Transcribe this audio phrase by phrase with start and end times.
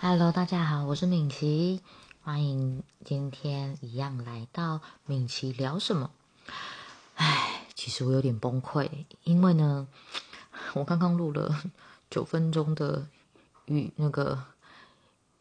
[0.00, 1.82] Hello，大家好，我是敏琪，
[2.22, 6.12] 欢迎今天一样来到敏琪聊什么。
[7.16, 8.88] 唉，其实我有点崩溃，
[9.24, 9.88] 因为呢，
[10.74, 11.64] 我刚刚录了
[12.08, 13.08] 九分钟的
[13.64, 14.44] 语那个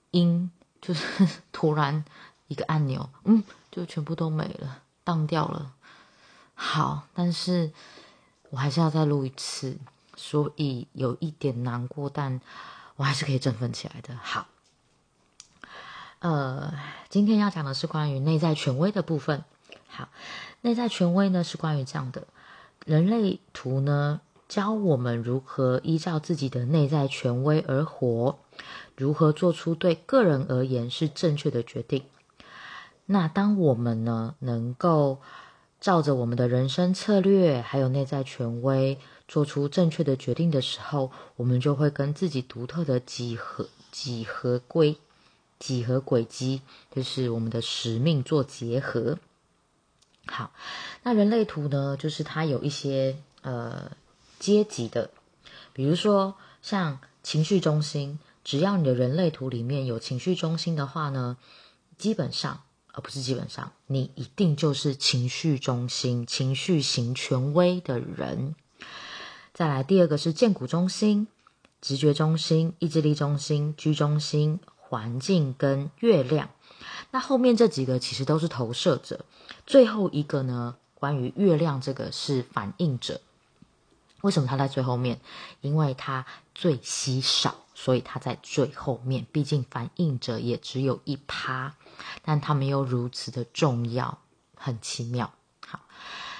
[0.09, 0.49] 音，
[0.81, 2.03] 就是突然
[2.47, 5.71] 一个按钮，嗯，就全部都没了，当掉了。
[6.55, 7.71] 好，但是
[8.49, 9.77] 我还是要再录一次，
[10.15, 12.41] 所以有一点难过，但。
[12.97, 14.17] 我还是可以振奋起来的。
[14.21, 14.47] 好，
[16.19, 16.73] 呃，
[17.09, 19.43] 今天要讲的是关于内在权威的部分。
[19.87, 20.09] 好，
[20.61, 22.27] 内在权威呢是关于这样的，
[22.85, 24.19] 人类图呢
[24.49, 28.39] 教我们如何依照自己的内在权威而活，
[28.95, 32.03] 如何做出对个人而言是正确的决定。
[33.05, 35.21] 那当我们呢能够
[35.79, 38.97] 照着我们的人生策略，还有内在权威。
[39.27, 44.95] 做出正确的决定的时候，我们就会跟自己独特的几何几何规
[45.59, 49.17] 几何轨迹，就是我们的使命做结合。
[50.27, 50.51] 好，
[51.03, 53.91] 那人类图呢，就是它有一些呃
[54.39, 55.09] 阶级的，
[55.73, 61.37] 比如说像情绪中心，只要你的人类图里面有情绪中心的话呢，
[61.97, 62.61] 基本上
[62.93, 68.55] 而不是基本上，你一定就是情绪中心、情绪型权威的人。
[69.57, 71.27] 再来，第二个是建骨中心、
[71.81, 76.51] 直觉中心、意志力中心、居中心、环境跟月亮。
[77.09, 79.25] 那后面这几个其实都是投射者。
[79.65, 83.19] 最后一个呢，关于月亮这个是反应者。
[84.21, 85.19] 为什么它在最后面？
[85.61, 89.25] 因为它最稀少，所以它在最后面。
[89.31, 91.73] 毕竟反应者也只有一趴，
[92.21, 94.19] 但它没有如此的重要，
[94.55, 95.33] 很奇妙。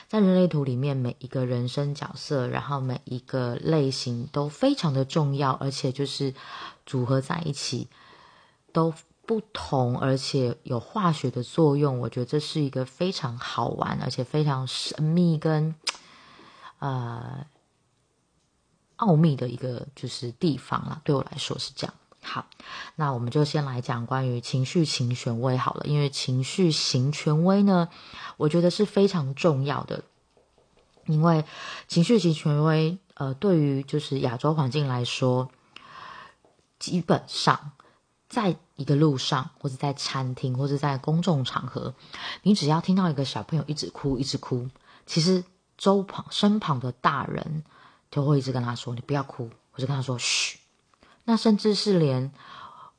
[0.07, 6.33] 在人类图里面，每一个人生角色，然后每一个类型都非常的重要，而且就是
[6.85, 7.89] 组合在一起
[8.71, 8.93] 都
[9.25, 11.99] 不同，而且有化学的作用。
[11.99, 15.75] 我觉得这是一个非常好玩，而且非常神秘跟
[16.79, 17.45] 呃
[18.95, 21.01] 奥秘的一个就是地方啦。
[21.03, 21.93] 对我来说是这样。
[22.29, 22.45] 好，
[22.97, 27.87] 那我们就先来讲关于情绪型权威好了，因为情绪型权威呢，
[28.35, 30.03] 我觉得是非常重要的，
[31.05, 31.45] 因为
[31.87, 35.49] 情绪型权威，呃，对于就是亚洲环境来说，
[36.77, 37.71] 基本上
[38.27, 41.95] 在一个路上，或者在餐厅，或者在公众场合，
[42.43, 44.69] 你只要听到一个小朋友一直哭，一直哭，
[45.05, 45.45] 其实
[45.77, 47.63] 周旁身旁的大人
[48.11, 50.59] 就会一直跟他说：“你不要哭。”或者跟他说：“嘘。”
[51.29, 52.31] 那甚至是连，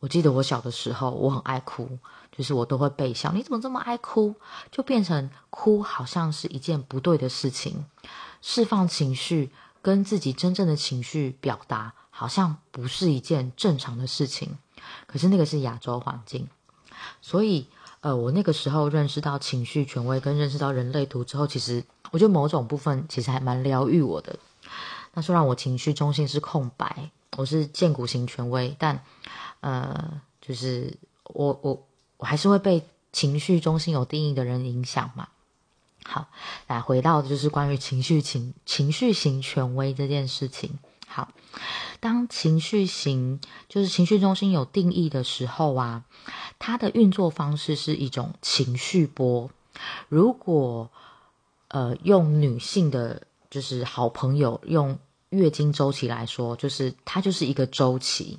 [0.00, 1.88] 我记得我小的时候，我很爱哭，
[2.30, 3.32] 就是我都会被笑。
[3.32, 4.34] 你怎么这么爱哭？
[4.70, 7.86] 就变成哭好像是一件不对的事情，
[8.42, 9.50] 释放情绪
[9.80, 14.58] 跟自己真正的情绪表达，好像不是一件正常的事情。
[15.06, 16.46] 可是那个是亚洲环境，
[17.22, 17.66] 所以
[18.00, 24.38] 呃，我那个时候认识到情绪权威跟认识到人类图之后，其实我觉得某种部分其实还蛮疗愈我的。
[25.14, 27.10] 那虽然我情绪中心是空白。
[27.36, 29.04] 我是建骨型权威，但，
[29.60, 35.28] 呃，就是我我我还是会被情绪中心有定义的人影响嘛。
[36.04, 36.28] 好，
[36.66, 40.78] 来回到就是关于情绪情情绪型权威这件事情。
[41.06, 41.32] 好，
[42.00, 46.04] 当情绪型就是情绪中心有定义的时候啊，
[46.58, 49.50] 它的运作方式是一种情绪波。
[50.08, 50.90] 如果
[51.68, 54.98] 呃用女性的就是好朋友用。
[55.30, 58.38] 月经周期来说，就是它就是一个周期，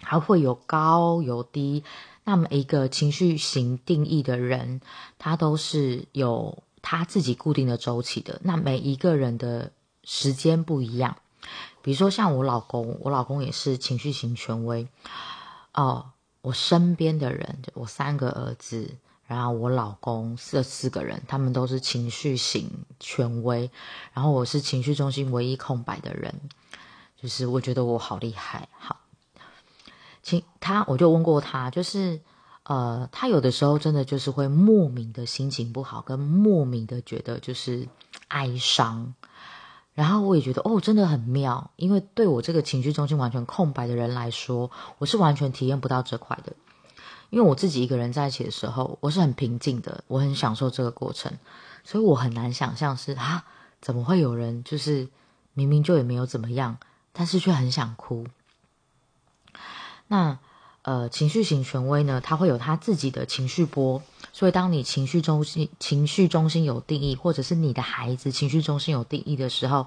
[0.00, 1.84] 还会有高有低。
[2.24, 4.80] 那么一个情绪型定义的人，
[5.18, 8.40] 他都是有他自己固定的周期的。
[8.44, 9.72] 那每一个人的
[10.04, 11.16] 时间不一样。
[11.82, 14.86] 比如说像我老公，我老公也是情绪型权威。
[15.74, 16.12] 哦，
[16.42, 18.98] 我身边的人，我三个儿子。
[19.32, 22.70] 然后我老公这四个人，他们都是情绪型
[23.00, 23.70] 权威，
[24.12, 26.34] 然后我是情绪中心唯一空白的人，
[27.18, 28.68] 就是我觉得我好厉害。
[28.78, 29.00] 好，
[30.22, 32.20] 情他我就问过他，就是
[32.64, 37.88] 呃，他有的时候真的就是会莫名的心情不好，跟莫名的觉得就是
[38.28, 39.14] 哀伤，
[39.94, 46.52] 然后我也觉得哦，真的很妙，因为对我这个情绪中心完全空白的人来说，我是完全体验不到这块的。
[47.32, 51.32] 因为我自己一个人在一起的时候，我是很平静的，我很享受这个过程，
[51.82, 53.46] 所以我很难想象是啊，
[53.80, 55.08] 怎么会有人就是
[55.54, 56.76] 明明就也没有怎么样，
[57.10, 58.26] 但是却很想哭。
[60.08, 60.38] 那
[60.82, 64.02] 呃，情绪型权威呢，他会有他自己的情绪波，
[64.34, 69.86] 所以当你情绪中心情绪中心有定义，或者是你的孩子情绪中心有定义的时候，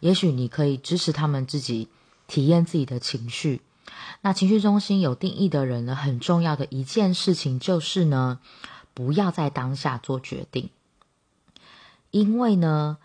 [0.00, 1.88] 也许你可以支持他们自己
[2.26, 3.62] 体验自己的情绪。
[4.20, 8.40] 那情绪中心有定义的人呢，很重要的一件事情就是呢，
[8.94, 10.70] 不要在当下做决定，
[12.10, 12.98] 因为呢，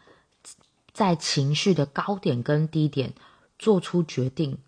[0.94, 3.14] 在情绪的高点跟低点
[3.58, 4.60] 做出决定，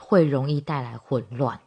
[0.00, 1.60] 会容易带来混乱，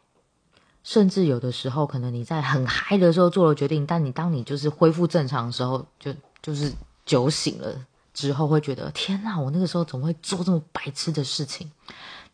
[0.82, 6.72] 甚至有的时候，可能你在很嗨的时候做了决定，但你当你就是恢复正常的时候，就就是
[7.04, 11.70] 酒醒了之后，会觉得天哪，我那个时候怎么会做这么白痴的事情？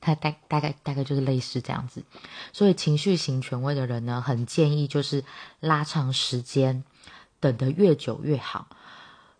[0.00, 2.04] 他大大概大概就是类似这样子，
[2.52, 5.24] 所以情绪型权威的人呢，很建议就是
[5.58, 6.84] 拉长时间，
[7.40, 8.68] 等得越久越好。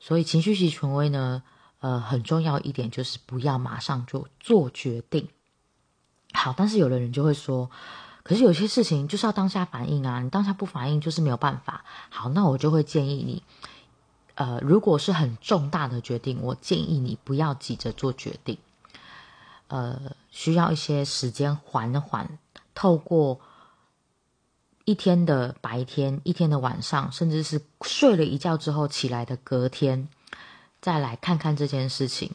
[0.01, 1.45] 所以情绪型权威呢，
[1.79, 5.29] 呃，很重要一点就是不要马上就做决定。
[6.33, 7.71] 好，但是有的人就会说，
[8.25, 11.85] 可是有些事情就是要当下反应啊，你当下不反应就是没有办法。
[12.11, 13.43] 好，那我就会建议你，
[14.39, 18.57] 呃，如果是很重大的决定，我建议你不要急着做决定。
[19.67, 22.39] 呃，需要一些时间缓缓，
[22.73, 23.41] 透过
[24.85, 30.09] 一天的白天、一天的晚上，甚至是睡了一觉之后起来的隔天，
[30.81, 32.31] 再来看看这件事情。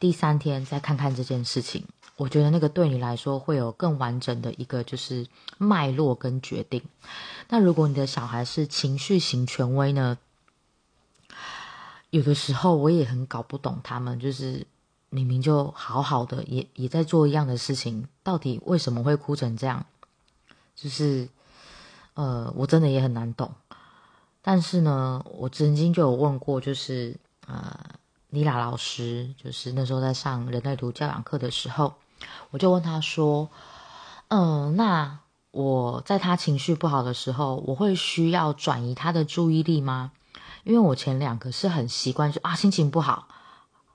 [0.00, 1.84] 第三天再看看这件事情，
[2.16, 5.26] 我觉得那个对你来说会有更完整的一个就是
[5.58, 6.82] 脉络跟决定。
[7.50, 10.16] 那如果你的小孩是情绪型权威呢？
[12.12, 14.64] 有的时候我也很搞不懂他们，就是。
[15.14, 19.84] 明明就好好的，也也在做一样的事情，到底为什么会哭成这样？
[20.74, 21.28] 就是，
[22.14, 23.52] 呃，我真的也很难懂。
[24.40, 27.14] 但是呢，我曾经就有问过，就是
[27.46, 27.78] 呃，
[28.30, 31.92] 妮拉老师，就是那时候在上人类图教养课的时候，
[32.50, 33.50] 我就问他说
[34.32, 35.18] ：“嗯，那
[35.50, 40.12] 我在他情绪不好的时候，我会需要转移他的注意力吗？
[40.64, 43.28] 因为我前两个是很习惯，就啊，心情不好。”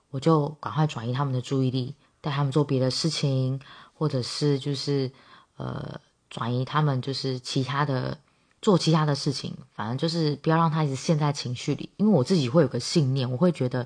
[0.10, 3.60] 我就赶快转移他们的注意力，带他们做别的事情，
[3.94, 5.12] 或者是就是
[5.58, 6.00] 呃
[6.30, 8.18] 转移他们就是其他的
[8.62, 11.90] 做其他的事情，反正就是不要让他一直陷在情绪里。
[11.98, 13.86] 因为我自己会有个信念，我会觉得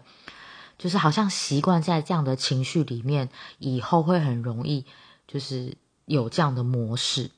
[0.78, 4.86] 就是好像习惯在这样的情绪里面，以后会很容易
[5.28, 5.76] 就是
[6.06, 7.32] 有这样的模式。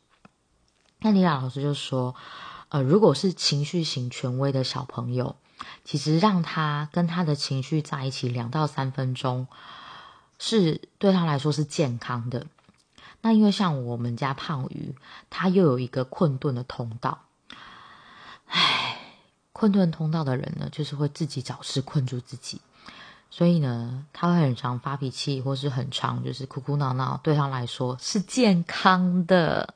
[1.00, 2.14] 那李老师就说，
[2.74, 5.36] 呃，如果是情绪型权威的小朋友。
[5.86, 9.48] 其实让他跟他的情绪在一起两到三分钟，
[10.40, 12.48] 是对他来说是健康的。
[13.22, 14.94] 那因为像我们家胖鱼，
[15.30, 17.20] 他又有一个困顿的通道。
[18.48, 18.98] 唉，
[19.54, 22.60] 困顿通道的人呢，就是会自己找事困住自己，
[23.30, 29.74] 所以呢，他会很常发脾气，或是很常就是哭哭闹闹，对他来说是健康的。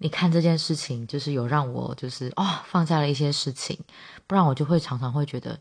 [0.00, 3.76] 你看这件事情，就是有让我就是哦放下了一些事情，
[4.28, 5.58] 不然我就会常常会觉得，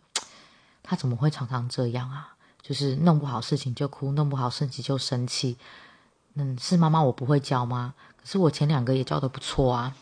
[0.84, 2.36] 他怎么会常常这样啊？
[2.62, 5.57] 就是弄不好事情就哭，弄不好事情就生气。
[6.36, 7.95] 嗯，是妈妈我不会教吗？
[8.16, 9.95] 可是我前两个也教的不错啊，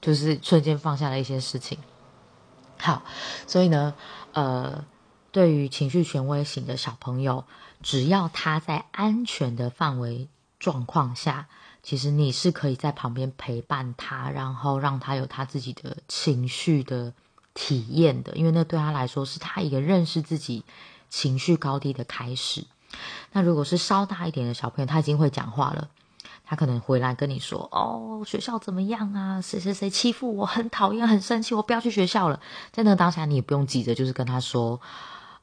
[0.00, 1.76] 就是瞬间放下了一些事情。
[2.78, 3.02] 好，
[3.48, 3.94] 所以呢，
[4.32, 4.84] 呃，
[5.32, 7.44] 对于情绪权威型的小朋友，
[7.82, 10.28] 只要他在安全的范围
[10.60, 11.48] 状况下。
[11.82, 17.12] 其实你是可以在旁边陪伴他，然后让他有他自己的情绪的
[17.54, 20.64] 体验的，因为那对他来说是他一个认识自己
[21.10, 22.64] 情绪高低的开始。
[23.32, 25.88] 那如果是稍大一点的小朋友，他已经会讲话了，
[26.44, 29.40] 他可能回来跟你说：“哦，学校怎么样啊？
[29.40, 32.38] 谁谁谁欺负我，很讨厌，很生气，我不要去学校了。”
[32.70, 34.80] 在那当下，你也不用急着就是跟他说，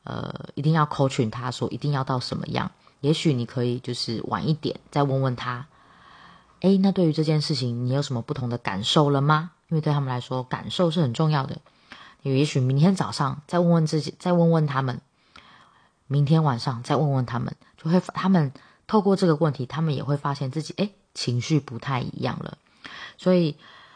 [0.05, 2.71] 呃，一定要 coach 他说一定要到什么样。
[3.01, 5.67] 也许你可以就是晚一点再问问他。
[6.61, 9.51] 哎，那对于这件事情，你有什么不同的感受了吗？
[9.69, 11.57] 因为对他们来说，感受是很重要的。
[12.21, 14.97] 你也许明天早上再问问自己，再问问他们；
[16.07, 18.51] 明天晚上再问问他们，就会他们
[18.87, 22.57] 透过这个问题，他们也会发现自己哎情绪不太一样了。
[23.17, 23.55] 所以，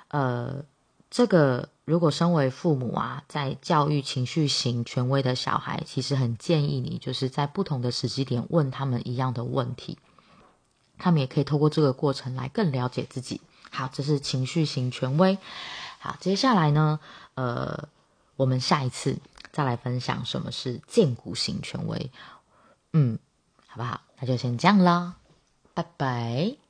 [0.09, 0.63] 呃，
[1.09, 9.97] 这个如果身为父母啊，在教育情绪型权威的小孩，其实很建议你，就是在不同的时机点问他们一样的问题。
[10.97, 13.41] 他们也可以透过这个过程来更了解自己。
[13.71, 15.37] 好，这是情绪型权威。
[15.99, 16.99] 好，接下来呢，
[17.35, 17.87] 呃，
[18.35, 19.17] 我们下一次
[19.51, 22.11] 再来分享什么是荐骨型权威。
[22.93, 23.17] 嗯，
[23.67, 24.01] 好不好？
[24.19, 25.15] 那就先这样啦，
[25.73, 26.62] 拜拜。